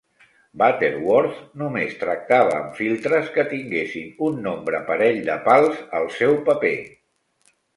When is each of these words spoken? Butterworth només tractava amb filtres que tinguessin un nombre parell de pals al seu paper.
Butterworth 0.59 1.41
només 1.63 1.91
tractava 2.03 2.55
amb 2.61 2.79
filtres 2.81 3.29
que 3.37 3.45
tinguessin 3.51 4.09
un 4.31 4.41
nombre 4.49 4.81
parell 4.91 5.21
de 5.31 5.37
pals 5.51 5.85
al 6.01 6.11
seu 6.21 6.39
paper. 6.49 6.77